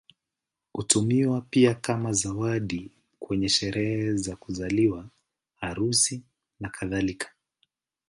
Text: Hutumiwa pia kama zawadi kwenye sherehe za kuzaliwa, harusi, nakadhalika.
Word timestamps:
Hutumiwa 0.73 1.41
pia 1.49 1.73
kama 1.75 2.13
zawadi 2.13 2.91
kwenye 3.19 3.49
sherehe 3.49 4.13
za 4.13 4.35
kuzaliwa, 4.35 5.09
harusi, 5.55 6.21
nakadhalika. 6.59 7.31